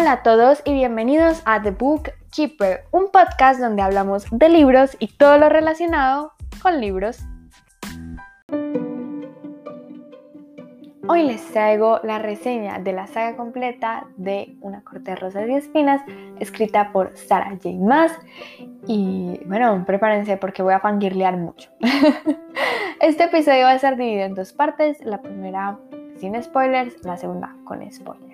[0.00, 4.96] Hola a todos y bienvenidos a The Book Keeper, un podcast donde hablamos de libros
[5.00, 7.18] y todo lo relacionado con libros.
[11.08, 15.54] Hoy les traigo la reseña de la saga completa de Una corte de rosas y
[15.54, 16.00] espinas,
[16.38, 17.70] escrita por Sarah J.
[17.80, 18.12] Maas.
[18.86, 21.70] Y bueno, prepárense porque voy a fangirlear mucho.
[23.00, 25.04] este episodio va a ser dividido en dos partes.
[25.04, 25.76] La primera
[26.18, 28.27] sin spoilers, la segunda con spoilers.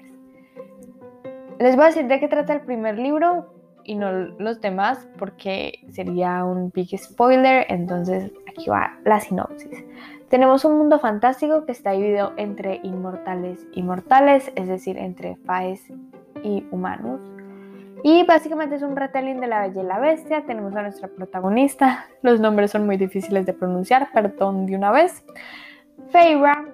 [1.58, 3.52] Les voy a decir de qué trata el primer libro
[3.84, 9.84] y no los demás porque sería un big spoiler, entonces aquí va la sinopsis.
[10.28, 15.80] Tenemos un mundo fantástico que está dividido entre inmortales y mortales, es decir, entre faes
[16.42, 17.20] y humanos.
[18.02, 20.44] Y básicamente es un retelling de la Bella y la Bestia.
[20.44, 22.06] Tenemos a nuestra protagonista.
[22.22, 25.24] Los nombres son muy difíciles de pronunciar, perdón de una vez.
[26.10, 26.73] Feyre,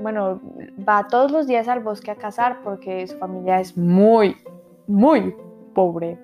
[0.00, 0.40] bueno,
[0.88, 4.36] va todos los días al bosque a cazar porque su familia es muy,
[4.86, 5.34] muy
[5.74, 6.18] pobre.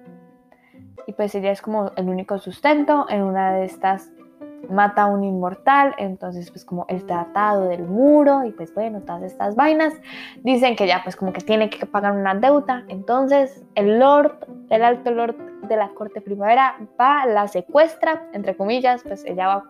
[1.06, 3.06] Y pues ella es como el único sustento.
[3.08, 4.10] En una de estas
[4.70, 9.22] mata a un inmortal, entonces pues como el tratado del muro y pues bueno, todas
[9.22, 9.94] estas vainas,
[10.42, 14.38] dicen que ya pues como que tiene que pagar una deuda, entonces el lord,
[14.70, 15.36] el alto lord
[15.68, 19.64] de la corte primavera va, la secuestra, entre comillas, pues ella va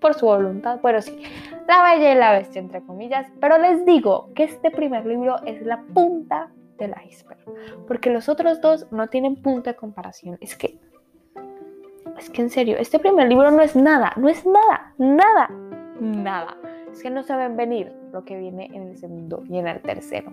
[0.00, 1.22] por su voluntad, bueno sí,
[1.68, 5.62] la bella y la bestia, entre comillas, pero les digo que este primer libro es
[5.62, 7.38] la punta del iceberg,
[7.86, 10.78] porque los otros dos no tienen punto de comparación, es que
[12.18, 15.48] es que en serio, este primer libro no es nada, no es nada, nada,
[16.00, 16.56] nada.
[16.92, 20.30] Es que no saben venir lo que viene en el segundo y en el tercero.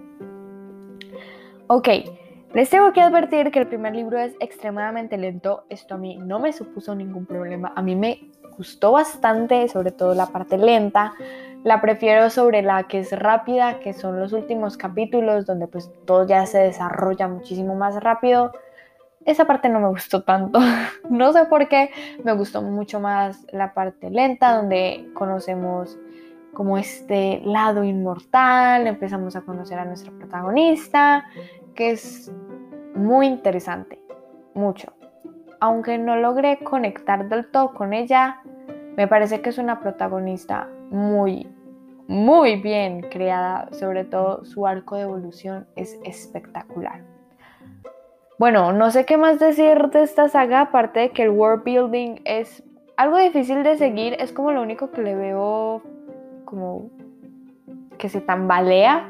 [1.68, 1.88] Ok,
[2.54, 5.66] les tengo que advertir que el primer libro es extremadamente lento.
[5.70, 7.74] Esto a mí no me supuso ningún problema.
[7.76, 11.14] A mí me gustó bastante, sobre todo la parte lenta.
[11.64, 16.26] La prefiero sobre la que es rápida, que son los últimos capítulos, donde pues todo
[16.26, 18.52] ya se desarrolla muchísimo más rápido
[19.28, 20.60] esa parte no me gustó tanto.
[21.10, 21.92] no sé por qué,
[22.24, 25.98] me gustó mucho más la parte lenta donde conocemos
[26.54, 31.26] como este lado inmortal, empezamos a conocer a nuestra protagonista,
[31.78, 32.30] que es
[32.96, 34.02] muy interesante,
[34.54, 34.92] mucho.
[35.62, 38.42] Aunque no logré conectar del todo con ella,
[38.98, 41.48] me parece que es una protagonista muy,
[42.08, 47.04] muy bien creada, sobre todo su arco de evolución es espectacular.
[48.40, 52.22] Bueno, no sé qué más decir de esta saga, aparte de que el world building
[52.26, 52.64] es
[52.98, 55.84] algo difícil de seguir, es como lo único que le veo
[56.46, 56.90] como
[57.98, 59.10] que se tambalea.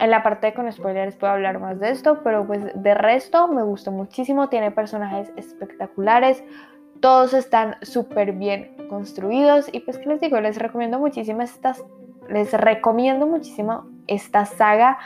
[0.00, 3.48] En la parte de con spoilers puedo hablar más de esto, pero pues de resto
[3.48, 6.44] me gustó muchísimo, tiene personajes espectaculares,
[7.00, 11.84] todos están súper bien construidos y pues que les digo, les recomiendo muchísimo estas,
[12.28, 14.98] les recomiendo muchísimo esta saga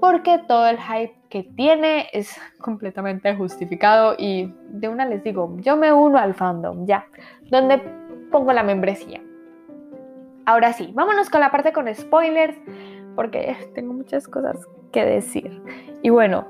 [0.00, 5.76] porque todo el hype que tiene es completamente justificado y de una les digo, yo
[5.76, 7.06] me uno al fandom, ya,
[7.50, 7.78] donde
[8.30, 9.20] pongo la membresía.
[10.46, 12.56] Ahora sí, vámonos con la parte con spoilers,
[13.20, 15.62] porque tengo muchas cosas que decir.
[16.00, 16.48] Y bueno,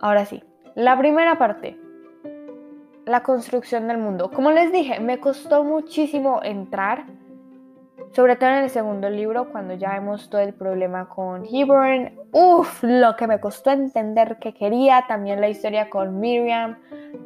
[0.00, 0.42] ahora sí,
[0.74, 1.78] la primera parte,
[3.04, 4.30] la construcción del mundo.
[4.30, 7.04] Como les dije, me costó muchísimo entrar
[8.12, 12.12] sobre todo en el segundo libro, cuando ya vemos todo el problema con Hebron.
[12.32, 15.04] Uff, lo que me costó entender que quería.
[15.06, 16.78] También la historia con Miriam.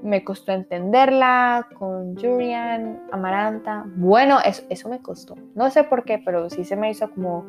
[0.02, 1.68] Me costó entenderla.
[1.78, 3.84] Con Julian, Amaranta.
[3.94, 5.36] Bueno, eso, eso me costó.
[5.54, 7.46] No sé por qué, pero sí se me hizo como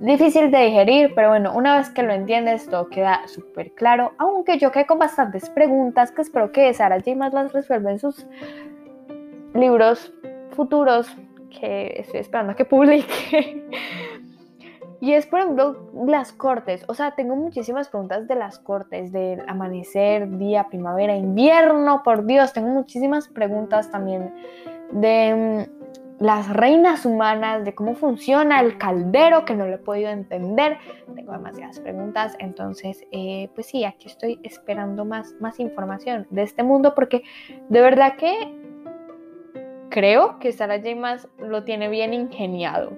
[0.00, 1.12] difícil de digerir.
[1.14, 4.12] Pero bueno, una vez que lo entiendes, todo queda súper claro.
[4.18, 7.16] Aunque yo quedé con bastantes preguntas que espero que Sarah J.
[7.16, 8.26] más las resuelva en sus
[9.54, 10.12] libros
[10.50, 11.14] futuros
[11.48, 13.64] que estoy esperando a que publique.
[15.00, 16.84] y es, por ejemplo, las cortes.
[16.88, 22.52] O sea, tengo muchísimas preguntas de las cortes, del amanecer, día, primavera, invierno, por Dios.
[22.52, 24.32] Tengo muchísimas preguntas también
[24.92, 30.10] de mm, las reinas humanas, de cómo funciona el caldero, que no lo he podido
[30.10, 30.78] entender.
[31.14, 36.62] Tengo demasiadas preguntas, entonces, eh, pues sí, aquí estoy esperando más, más información de este
[36.62, 37.22] mundo, porque
[37.68, 38.65] de verdad que
[39.96, 41.26] creo que Sarah J.
[41.38, 42.92] lo tiene bien ingeniado.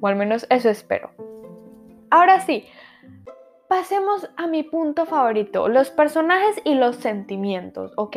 [0.00, 1.12] O al menos eso espero.
[2.10, 2.64] Ahora sí,
[3.68, 7.92] pasemos a mi punto favorito, los personajes y los sentimientos.
[7.94, 8.16] Ok.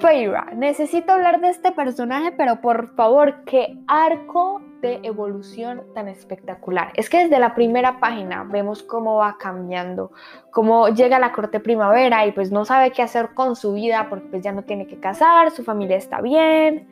[0.00, 6.92] Feyre, necesito hablar de este personaje, pero por favor, qué arco de evolución tan espectacular.
[6.94, 10.10] Es que desde la primera página vemos cómo va cambiando,
[10.50, 14.26] cómo llega la corte primavera y pues no sabe qué hacer con su vida porque
[14.28, 16.88] pues ya no tiene que casar, su familia está bien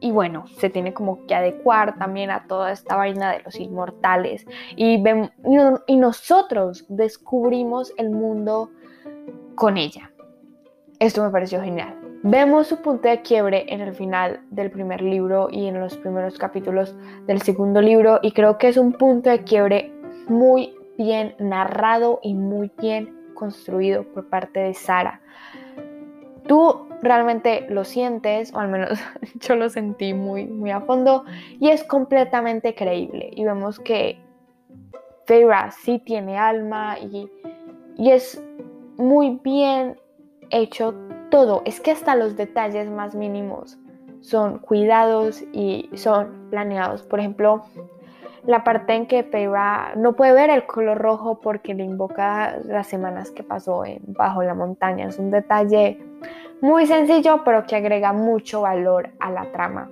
[0.00, 4.46] y bueno, se tiene como que adecuar también a toda esta vaina de los inmortales.
[4.76, 5.02] Y,
[5.86, 8.70] y nosotros descubrimos el mundo
[9.54, 10.12] con ella.
[11.00, 11.97] Esto me pareció genial.
[12.24, 16.36] Vemos su punto de quiebre en el final del primer libro y en los primeros
[16.36, 19.92] capítulos del segundo libro y creo que es un punto de quiebre
[20.26, 25.20] muy bien narrado y muy bien construido por parte de Sara.
[26.48, 28.98] Tú realmente lo sientes, o al menos
[29.36, 31.24] yo lo sentí muy, muy a fondo,
[31.60, 33.30] y es completamente creíble.
[33.32, 34.18] Y vemos que
[35.26, 37.30] Feyre sí tiene alma y,
[37.96, 38.42] y es
[38.96, 40.00] muy bien
[40.50, 40.94] hecho
[41.30, 41.62] todo.
[41.64, 43.78] Es que hasta los detalles más mínimos
[44.20, 47.02] son cuidados y son planeados.
[47.02, 47.64] Por ejemplo,
[48.44, 52.86] la parte en que Feyre no puede ver el color rojo porque le invoca las
[52.86, 55.06] semanas que pasó bajo la montaña.
[55.06, 55.98] Es un detalle
[56.60, 59.90] muy sencillo, pero que agrega mucho valor a la trama.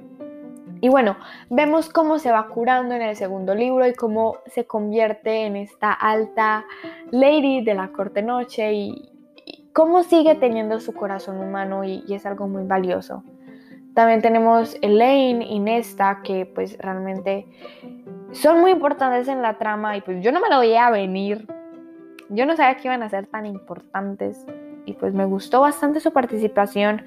[0.81, 1.17] Y bueno,
[1.49, 5.93] vemos cómo se va curando en el segundo libro y cómo se convierte en esta
[5.93, 6.65] alta
[7.11, 9.16] lady de la corte noche y,
[9.77, 13.23] cómo sigue teniendo su corazón humano y, es algo muy valioso.
[13.93, 17.47] También tenemos Elaine y Nesta que pues realmente
[18.33, 21.47] son muy importantes en la trama y pues yo no me lo veía venir.
[22.31, 24.47] Yo no sabía que iban a ser tan importantes
[24.87, 27.05] y pues me gustó bastante su participación.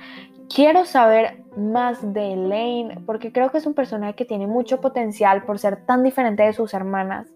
[0.48, 5.42] Quiero saber más de Elaine porque creo que es un personaje que tiene mucho potencial
[5.42, 7.34] por ser tan diferente de sus hermanas.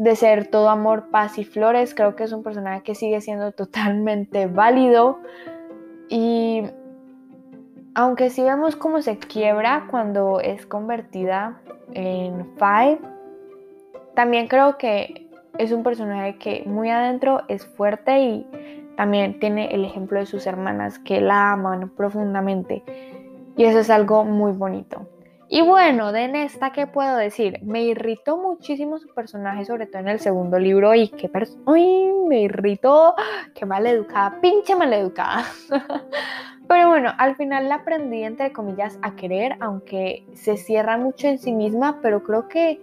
[0.00, 3.52] De ser todo amor, paz y flores, creo que es un personaje que sigue siendo
[3.64, 5.18] totalmente válido.
[6.08, 6.62] Y
[7.94, 11.60] aunque sí vemos cómo se quiebra cuando es convertida
[11.92, 12.98] en Five,
[14.14, 18.46] también creo que es un personaje que muy adentro es fuerte y
[18.96, 22.82] también tiene el ejemplo de sus hermanas que la aman profundamente
[23.56, 25.06] y eso es algo muy bonito.
[25.52, 27.58] Y bueno, de Nesta, ¿qué puedo decir?
[27.64, 31.28] Me irritó muchísimo su personaje, sobre todo en el segundo libro, y qué
[31.66, 32.12] ¡Uy!
[32.28, 33.16] Me irritó,
[33.52, 35.44] qué maleducada, pinche maleducada.
[36.68, 41.38] Pero bueno, al final la aprendí, entre comillas, a querer, aunque se cierra mucho en
[41.38, 42.80] sí misma, pero creo que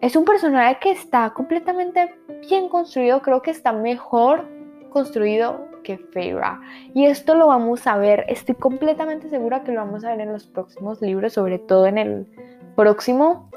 [0.00, 2.16] es un personaje que está completamente
[2.48, 4.48] bien construido, creo que está mejor
[4.90, 6.58] construido que Feyre.
[6.94, 10.32] Y esto lo vamos a ver, estoy completamente segura que lo vamos a ver en
[10.32, 12.26] los próximos libros, sobre todo en el
[12.76, 13.50] próximo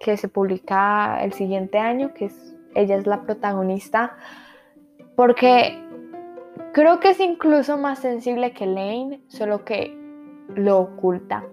[0.00, 4.16] que se publica el siguiente año, que es ella es la protagonista,
[5.16, 5.82] porque
[6.72, 9.96] creo que es incluso más sensible que Lane, solo que
[10.54, 11.44] lo oculta.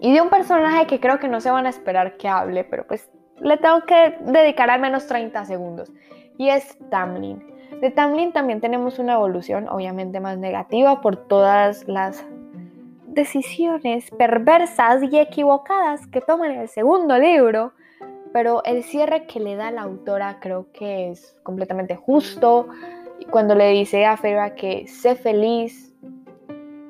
[0.00, 2.86] Y de un personaje que creo que no se van a esperar que hable, pero
[2.86, 3.10] pues
[3.40, 5.92] le tengo que dedicar al menos 30 segundos.
[6.36, 7.44] Y es Tamlin.
[7.80, 12.24] De Tamlin también tenemos una evolución obviamente más negativa por todas las
[13.06, 17.72] decisiones perversas y equivocadas que toma en el segundo libro,
[18.32, 22.68] pero el cierre que le da la autora creo que es completamente justo.
[23.30, 25.94] Cuando le dice a Feyre que sé feliz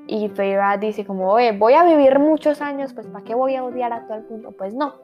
[0.07, 3.65] y Feyre dice como, oye, voy a vivir muchos años, pues ¿para qué voy a
[3.65, 4.53] odiar a todo el mundo?
[4.53, 4.95] Pues no,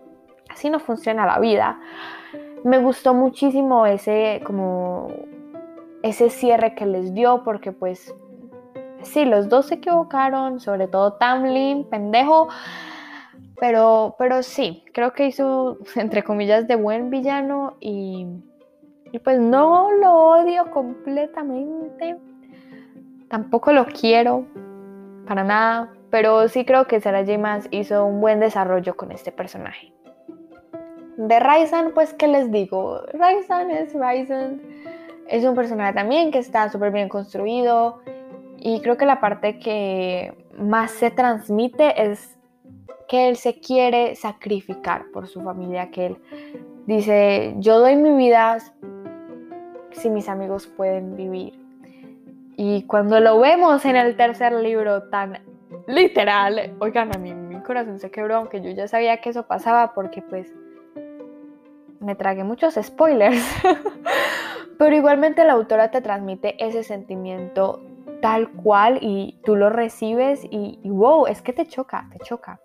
[0.51, 1.81] así no funciona la vida.
[2.65, 5.09] Me gustó muchísimo ese como
[6.05, 8.15] ese cierre que les dio, porque pues
[9.03, 12.49] sí, los dos se equivocaron, sobre todo Tamlin, pendejo,
[13.59, 18.27] pero, pero sí, creo que hizo, entre comillas, de buen villano y,
[19.23, 22.19] pues no lo odio completamente,
[23.31, 24.45] tampoco lo quiero,
[25.27, 27.69] para nada, pero sí creo que Sarah J.
[27.71, 29.91] hizo un buen desarrollo con este personaje.
[31.17, 33.01] De Ryzen, pues, ¿qué les digo?
[33.15, 34.75] Ryzen es Ryzen
[35.29, 38.01] es un personaje también que está súper bien construido
[38.59, 42.39] y creo que la parte que más se transmite es
[43.09, 46.17] que él se quiere sacrificar por su familia, que él
[46.87, 48.59] dice, yo doy mi vida
[49.91, 51.59] si mis amigos pueden vivir.
[52.57, 55.41] Y cuando lo vemos en el tercer libro tan
[55.87, 59.93] literal, oigan, a mí mi corazón se quebró, aunque yo ya sabía que eso pasaba
[59.93, 60.53] porque pues
[62.01, 63.45] me tragué muchos spoilers.
[64.79, 67.81] Pero igualmente la autora te transmite ese sentimiento
[68.21, 72.59] tal cual y tú lo recibes y, wow, es que te choca, te choca.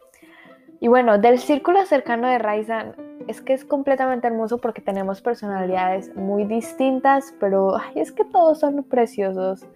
[0.79, 2.95] Y bueno, del círculo cercano de Raizan
[3.27, 8.83] es que es completamente hermoso porque tenemos personalidades muy distintas, pero es que todos son
[8.83, 9.67] preciosos.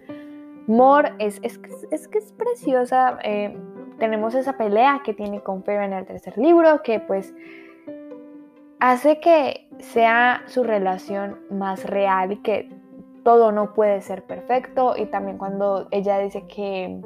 [0.66, 3.18] Mor es, es, que es preciosa.
[3.22, 3.54] Eh,
[3.98, 7.34] tenemos esa pelea que tiene con Febe en el tercer libro, que pues
[8.90, 12.68] hace que sea su relación más real y que
[13.22, 14.94] todo no puede ser perfecto.
[14.96, 17.00] Y también cuando ella dice que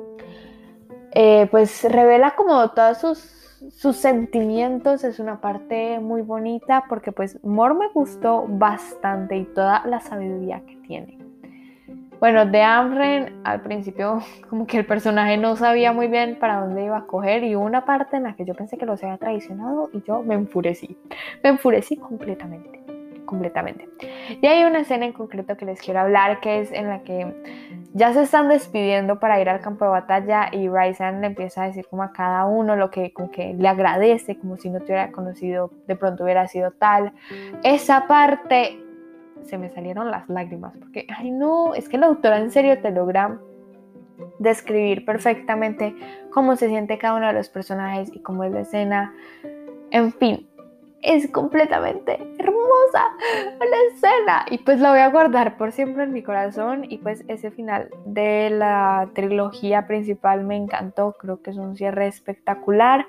[1.13, 3.19] eh, pues revela como todos sus,
[3.71, 9.87] sus sentimientos, es una parte muy bonita porque pues Mor me gustó bastante y toda
[9.87, 11.28] la sabiduría que tiene.
[12.21, 14.21] Bueno, de Amren al principio
[14.51, 17.65] como que el personaje no sabía muy bien para dónde iba a coger y hubo
[17.65, 20.97] una parte en la que yo pensé que los había traicionado y yo me enfurecí,
[21.43, 22.81] me enfurecí completamente,
[23.25, 23.89] completamente.
[24.41, 27.33] Y hay una escena en concreto que les quiero hablar que es en la que
[27.95, 31.67] ya se están despidiendo para ir al campo de batalla y Ryzen le empieza a
[31.67, 35.13] decir como a cada uno lo que, que le agradece, como si no te hubiera
[35.13, 37.13] conocido, de pronto hubiera sido tal.
[37.63, 38.79] Esa parte
[39.45, 42.91] se me salieron las lágrimas, porque, ay no, es que la autora en serio te
[42.91, 43.39] logra
[44.39, 45.95] describir perfectamente
[46.31, 49.15] cómo se siente cada uno de los personajes y cómo es la escena.
[49.91, 50.49] En fin,
[51.03, 53.05] es completamente hermosa
[53.61, 54.47] la escena.
[54.51, 56.85] Y pues la voy a guardar por siempre en mi corazón.
[56.89, 62.07] Y pues ese final de la trilogía principal me encantó, creo que es un cierre
[62.07, 63.07] espectacular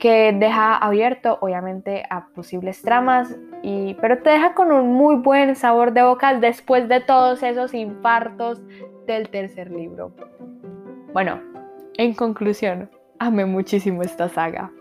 [0.00, 5.54] que deja abierto obviamente a posibles tramas, y, pero te deja con un muy buen
[5.54, 8.60] sabor de boca después de todos esos infartos
[9.06, 10.10] del tercer libro.
[11.12, 11.40] Bueno,
[11.98, 14.72] en conclusión, amé muchísimo esta saga.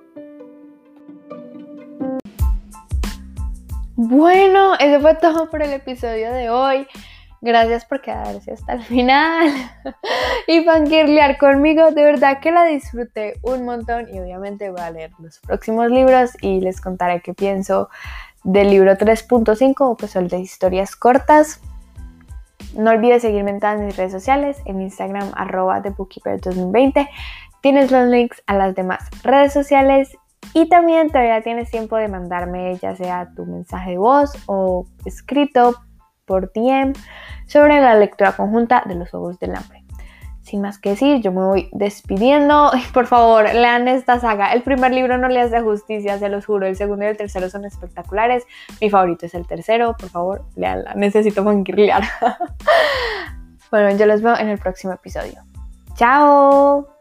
[3.95, 6.87] Bueno, eso fue todo por el episodio de hoy.
[7.41, 9.47] Gracias por quedarse hasta el final
[10.47, 11.91] y fangirlear conmigo.
[11.91, 16.31] De verdad que la disfruté un montón y obviamente voy a leer los próximos libros
[16.41, 17.89] y les contaré qué pienso
[18.43, 21.61] del libro 3.5, que son de historias cortas.
[22.75, 27.09] No olvides seguirme en todas mis redes sociales, en Instagram arroba TheBookkeeper2020.
[27.61, 30.17] Tienes los links a las demás redes sociales
[30.53, 35.75] y también todavía tienes tiempo de mandarme ya sea tu mensaje de voz o escrito
[36.29, 36.93] por DM
[37.47, 39.83] sobre la lectura conjunta de los Ojos del Hambre.
[40.43, 42.71] Sin más que decir, yo me voy despidiendo.
[42.93, 44.53] Por favor, lean esta saga.
[44.53, 46.67] El primer libro no le hace justicia, se los juro.
[46.67, 48.45] El segundo y el tercero son espectaculares.
[48.79, 49.95] Mi favorito es el tercero.
[49.99, 50.93] Por favor, leanla.
[50.93, 52.03] Necesito fangirlear.
[53.71, 55.41] bueno, yo los veo en el próximo episodio.
[55.95, 56.98] ¡Chao!